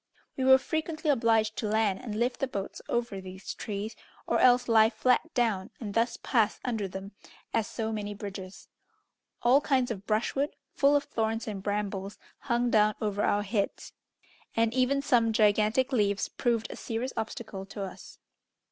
[0.35, 4.67] We were frequently obliged to land and lift the boats over these trees, or else
[4.67, 7.11] lie flat down, and thus pass under them
[7.53, 8.67] as so many bridges.
[9.43, 13.93] All kinds of brushwood, full of thorns and brambles, hung down over our heads,
[14.55, 18.17] and even some gigantic leaves proved a serious obstacle to us.